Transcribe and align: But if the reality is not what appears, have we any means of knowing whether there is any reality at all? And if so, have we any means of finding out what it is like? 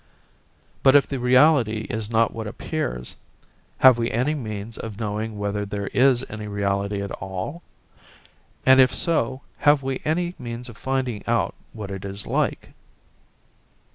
But 0.81 0.95
if 0.95 1.05
the 1.07 1.19
reality 1.19 1.85
is 1.87 2.09
not 2.09 2.33
what 2.33 2.47
appears, 2.47 3.15
have 3.77 3.99
we 3.99 4.09
any 4.09 4.33
means 4.33 4.79
of 4.79 4.99
knowing 4.99 5.37
whether 5.37 5.63
there 5.63 5.89
is 5.93 6.25
any 6.27 6.47
reality 6.47 7.03
at 7.03 7.11
all? 7.21 7.61
And 8.65 8.79
if 8.79 8.95
so, 8.95 9.41
have 9.59 9.83
we 9.83 10.01
any 10.03 10.33
means 10.39 10.69
of 10.69 10.77
finding 10.77 11.23
out 11.27 11.53
what 11.71 11.91
it 11.91 12.03
is 12.03 12.25
like? 12.25 12.71